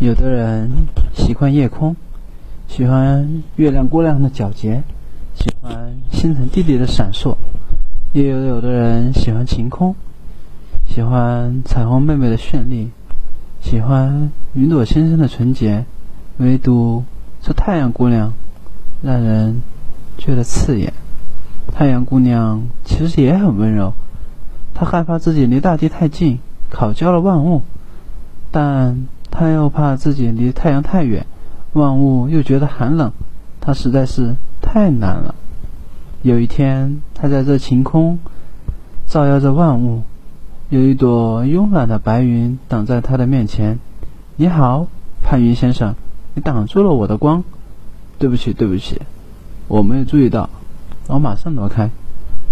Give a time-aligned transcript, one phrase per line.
[0.00, 1.94] 有的人喜欢夜空，
[2.66, 4.82] 喜欢月亮光亮的皎洁，
[5.34, 7.36] 喜欢星辰滴滴的闪烁；
[8.12, 9.94] 也有有的人喜欢晴空，
[10.88, 12.90] 喜欢彩虹妹妹的绚丽，
[13.60, 15.84] 喜欢云朵先生的纯洁。
[16.38, 17.04] 唯独
[17.40, 18.32] 这太阳姑娘，
[19.02, 19.62] 让人
[20.18, 20.92] 觉得刺眼。
[21.72, 23.92] 太阳姑娘其实也很温柔，
[24.74, 26.40] 她害怕自己离大地太近，
[26.70, 27.62] 烤焦了万物，
[28.50, 31.26] 但他又怕自己离太阳太远，
[31.72, 33.10] 万物又觉得寒冷，
[33.60, 35.34] 他实在是太难了。
[36.20, 38.18] 有一天，他在这晴空
[39.06, 40.02] 照耀着万物，
[40.68, 43.78] 有一朵慵懒的白云挡在他的面前。
[44.36, 44.86] 你好，
[45.22, 45.94] 潘云先生，
[46.34, 47.42] 你挡住了我的光，
[48.18, 49.00] 对不起，对不起，
[49.66, 50.50] 我没有注意到。
[51.08, 51.90] 我马上挪开，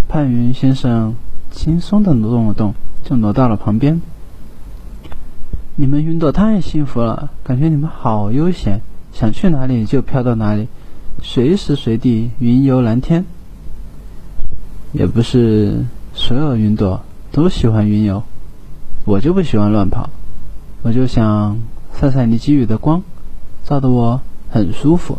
[0.09, 1.15] 潘云先生
[1.53, 2.75] 轻松的挪动了动，
[3.05, 4.01] 就挪到了旁边。
[5.81, 8.83] 你们云朵太幸福了，感觉你们好悠闲，
[9.15, 10.69] 想去哪里就飘到哪里，
[11.23, 13.25] 随时随地云游蓝天。
[14.93, 17.01] 也不是所有云朵
[17.33, 18.23] 都喜欢云游，
[19.07, 20.11] 我就不喜欢乱跑，
[20.83, 21.57] 我就想
[21.99, 23.03] 晒晒你给予的光，
[23.65, 25.17] 照得我很舒服。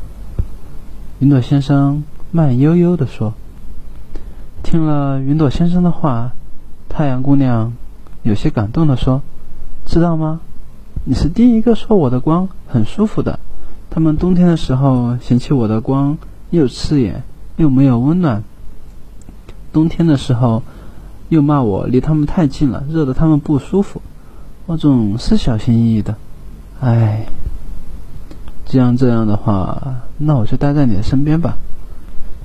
[1.17, 2.03] 云朵先生。
[2.33, 3.33] 慢悠悠地说
[4.63, 6.31] ：“听了云朵先生的话，
[6.87, 7.73] 太阳姑娘
[8.21, 9.21] 有些感动地说
[9.85, 10.39] ：‘知道吗？
[11.03, 13.39] 你是第一个说我的光很舒服的。
[13.89, 16.15] 他们冬天的时候嫌弃我的光
[16.51, 17.23] 又刺眼
[17.57, 18.43] 又没有温暖，
[19.73, 20.61] 冬天的时候
[21.29, 23.99] 又骂我离他们太近了，热得他们不舒服。
[24.67, 26.15] 我总是小心翼翼的。
[26.79, 27.25] 唉，
[28.65, 31.57] 既然这样的话，那我就待在你的身边吧。’”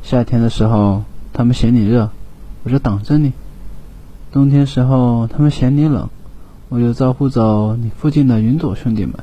[0.03, 2.09] 夏天的时候，他们嫌你热，
[2.65, 3.33] 我就挡着你；
[4.33, 6.09] 冬天时候，他们嫌你冷，
[6.69, 9.14] 我就招呼走你附近的云朵兄弟们。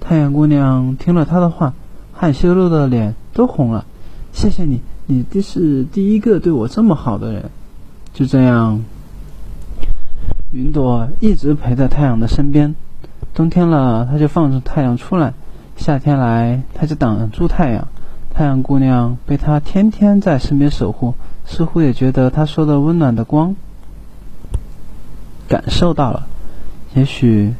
[0.00, 1.74] 太阳姑娘听了他的话，
[2.12, 3.84] 害羞了的脸都红了。
[4.32, 7.50] 谢谢你，你这是第一个对我这么好的人。
[8.12, 8.82] 就这样，
[10.50, 12.74] 云朵一直陪在太阳的身边。
[13.32, 15.32] 冬天了，它就放着太阳出来；
[15.76, 17.86] 夏天来，它就挡住太阳。
[18.34, 21.14] 太阳姑娘被他天天在身边守护，
[21.44, 23.54] 似乎也觉得他说的温暖的光
[25.50, 26.28] 感受到了。
[26.94, 27.52] 也许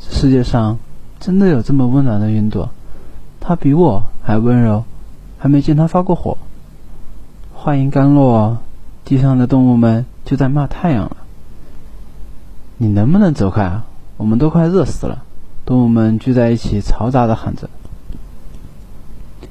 [0.00, 0.78] 世界上
[1.18, 2.70] 真的有这么温暖的云朵，
[3.40, 4.84] 它比我还温柔，
[5.36, 6.38] 还没见它发过火。
[7.52, 8.58] 话音刚落，
[9.04, 11.16] 地上的动物们就在骂太阳了
[12.78, 13.84] ：“你能不能走开啊？
[14.16, 15.24] 我们都快热死了！”
[15.66, 17.68] 动物们聚在一起，嘈杂的喊着。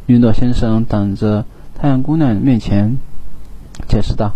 [0.05, 1.43] 云朵先生挡着
[1.77, 2.97] 太阳姑娘面前，
[3.89, 4.31] 解释道：“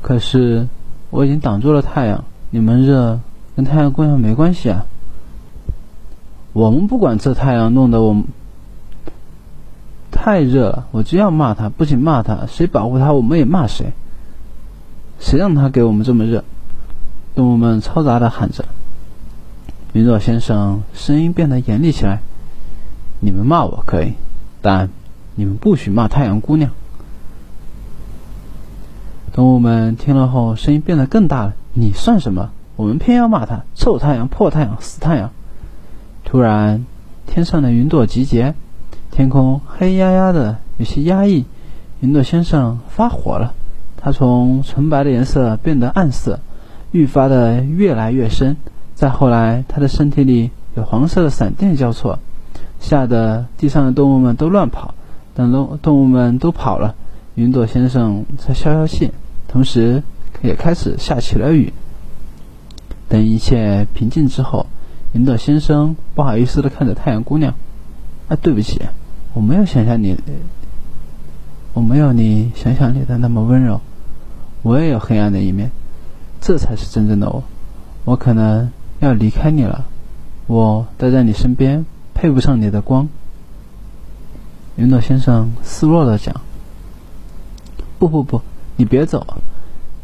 [0.00, 0.66] 可是
[1.10, 3.20] 我已经挡住了太阳，你们热
[3.56, 4.86] 跟太阳姑娘没关系啊。
[6.52, 8.24] 我们不管这太阳弄得我
[10.10, 11.68] 太热了，我就要骂他。
[11.68, 13.92] 不仅骂他，谁保护他，我们也骂谁。
[15.20, 16.44] 谁让他给我们这么热？”
[17.34, 18.64] 动物们嘈杂的喊着。
[19.92, 22.20] 云朵先生声音变得严厉起来
[23.20, 24.14] ：“你们骂我可以。”
[24.60, 24.90] 但
[25.36, 26.72] 你们不许骂太阳姑娘。
[29.38, 31.54] 动物们听了后，声音变得更大了。
[31.72, 32.50] 你算什么？
[32.74, 35.30] 我们偏要骂他，臭太阳、破太阳、死太阳！
[36.24, 36.84] 突然，
[37.24, 38.56] 天上的云朵集结，
[39.12, 41.44] 天空黑压压的，有些压抑。
[42.00, 43.54] 云朵先生发火了，
[43.96, 46.40] 他从纯白的颜色变得暗色，
[46.90, 48.56] 愈发的越来越深。
[48.96, 52.18] 再后来，他的身体里有黄色的闪电交错。
[52.80, 54.96] 吓得地上的动物们都乱跑，
[55.36, 56.96] 等动动物们都跑了，
[57.36, 59.12] 云朵先生才消消气，
[59.48, 60.02] 同时
[60.42, 61.72] 也开始下起了雨。
[63.08, 64.66] 等一切平静之后，
[65.12, 67.54] 云朵先生不好意思的看着太阳姑娘
[68.28, 68.80] ：“啊，对不起，
[69.34, 70.16] 我没有想象你，
[71.72, 73.80] 我没有你想象里的那么温柔，
[74.62, 75.70] 我也有黑暗的一面，
[76.40, 77.42] 这才是真正的我。
[78.04, 78.70] 我可能
[79.00, 79.86] 要离开你了，
[80.46, 81.84] 我待在你身边。”
[82.20, 83.08] 配不上你的光，
[84.74, 86.34] 云朵先生失落的讲
[87.96, 88.42] ：“不不不，
[88.78, 89.26] 你别走，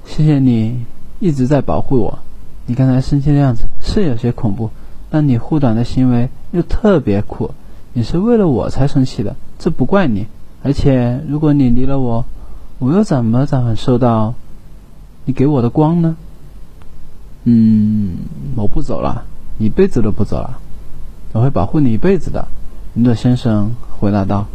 [0.04, 0.84] 谢谢你
[1.20, 2.18] 一直在保护我。
[2.66, 4.68] 你刚才生气的样子是有些恐怖，
[5.10, 7.52] 但你护短的行为又特别酷。
[7.92, 10.26] 你是为了我才生气的，这不怪你。
[10.64, 12.24] 而且如果你离了我，
[12.80, 14.34] 我又怎么感受到
[15.24, 16.16] 你给我的光呢？
[17.44, 18.16] 嗯，
[18.56, 19.24] 我不走了，
[19.58, 20.58] 一辈子都不走了。”
[21.32, 22.48] 我会保护你一辈子的，
[22.94, 24.48] 云朵先生回答道。